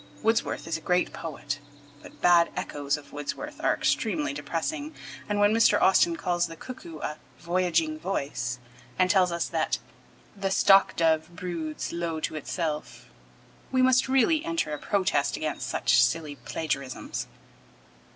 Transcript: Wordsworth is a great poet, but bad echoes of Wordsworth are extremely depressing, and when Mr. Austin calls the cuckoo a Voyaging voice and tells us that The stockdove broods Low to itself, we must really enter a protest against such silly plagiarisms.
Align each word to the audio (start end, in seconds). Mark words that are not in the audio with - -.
Wordsworth 0.23 0.65
is 0.67 0.77
a 0.77 0.81
great 0.81 1.13
poet, 1.13 1.59
but 2.01 2.21
bad 2.21 2.49
echoes 2.55 2.97
of 2.97 3.13
Wordsworth 3.13 3.61
are 3.63 3.75
extremely 3.75 4.33
depressing, 4.33 4.95
and 5.29 5.39
when 5.39 5.53
Mr. 5.53 5.79
Austin 5.79 6.15
calls 6.15 6.47
the 6.47 6.55
cuckoo 6.55 6.97
a 7.01 7.19
Voyaging 7.37 7.99
voice 7.99 8.57
and 8.97 9.11
tells 9.11 9.31
us 9.31 9.47
that 9.49 9.77
The 10.35 10.49
stockdove 10.49 11.29
broods 11.35 11.93
Low 11.93 12.19
to 12.19 12.33
itself, 12.33 13.09
we 13.71 13.83
must 13.83 14.09
really 14.09 14.43
enter 14.43 14.71
a 14.73 14.79
protest 14.79 15.37
against 15.37 15.69
such 15.69 16.01
silly 16.01 16.35
plagiarisms. 16.35 17.27